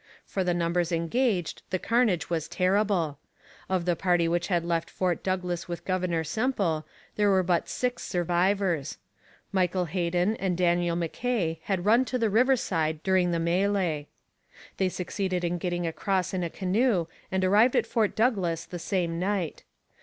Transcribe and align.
For 0.25 0.43
the 0.43 0.55
numbers 0.55 0.91
engaged 0.91 1.61
the 1.69 1.77
carnage 1.77 2.27
was 2.27 2.47
terrible. 2.47 3.19
Of 3.69 3.85
the 3.85 3.95
party 3.95 4.27
which 4.27 4.47
had 4.47 4.65
left 4.65 4.89
Fort 4.89 5.21
Douglas 5.23 5.67
with 5.67 5.85
Governor 5.85 6.23
Semple 6.23 6.87
there 7.17 7.29
were 7.29 7.43
but 7.43 7.69
six 7.69 8.01
survivors. 8.01 8.97
Michael 9.51 9.85
Heden 9.85 10.35
and 10.37 10.57
Daniel 10.57 10.95
M'Kay 10.95 11.59
had 11.65 11.85
run 11.85 12.03
to 12.05 12.17
the 12.17 12.31
riverside 12.31 13.03
during 13.03 13.29
the 13.29 13.37
mêlée. 13.37 14.07
They 14.77 14.89
succeeded 14.89 15.43
in 15.43 15.59
getting 15.59 15.85
across 15.85 16.33
in 16.33 16.41
a 16.41 16.49
canoe 16.49 17.05
and 17.31 17.45
arrived 17.45 17.75
at 17.75 17.85
Fort 17.85 18.15
Douglas 18.15 18.65
the 18.65 18.79
same 18.79 19.19
night. 19.19 19.61